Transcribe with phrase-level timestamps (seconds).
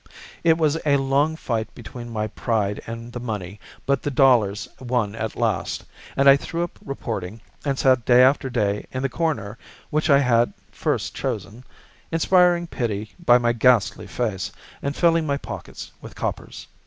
[0.43, 5.13] It was a long fight between my pride and the money, but the dollars won
[5.13, 5.85] at last,
[6.17, 9.59] and I threw up reporting and sat day after day in the corner
[9.91, 11.63] which I had first chosen,
[12.11, 14.51] inspiring pity by my ghastly face
[14.81, 16.65] and filling my pockets with coppers.